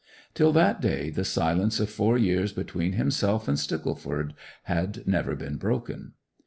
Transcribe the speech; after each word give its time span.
Till 0.33 0.51
that 0.53 0.81
day 0.81 1.11
the 1.11 1.23
silence 1.23 1.79
of 1.79 1.87
four 1.87 2.17
years 2.17 2.51
between 2.53 2.93
himself 2.93 3.47
and 3.47 3.59
Stickleford 3.59 4.33
had 4.63 5.05
never 5.07 5.35
been 5.35 5.57
broken. 5.57 6.13